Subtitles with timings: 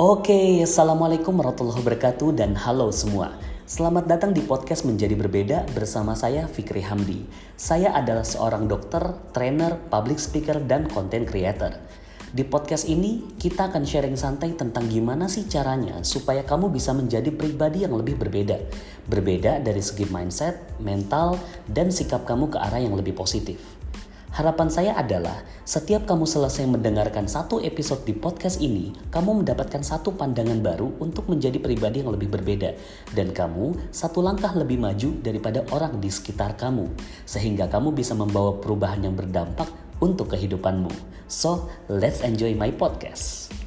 [0.00, 3.36] Oke, Assalamualaikum warahmatullahi wabarakatuh dan halo semua.
[3.68, 7.28] Selamat datang di podcast Menjadi Berbeda bersama saya Fikri Hamdi.
[7.52, 11.76] Saya adalah seorang dokter, trainer, public speaker, dan content creator.
[12.32, 17.28] Di podcast ini, kita akan sharing santai tentang gimana sih caranya supaya kamu bisa menjadi
[17.28, 18.56] pribadi yang lebih berbeda.
[19.04, 21.36] Berbeda dari segi mindset, mental,
[21.68, 23.79] dan sikap kamu ke arah yang lebih positif.
[24.30, 30.14] Harapan saya adalah setiap kamu selesai mendengarkan satu episode di podcast ini, kamu mendapatkan satu
[30.14, 32.78] pandangan baru untuk menjadi pribadi yang lebih berbeda
[33.10, 36.86] dan kamu satu langkah lebih maju daripada orang di sekitar kamu
[37.26, 39.66] sehingga kamu bisa membawa perubahan yang berdampak
[39.98, 40.94] untuk kehidupanmu.
[41.26, 43.59] So, let's enjoy my podcast.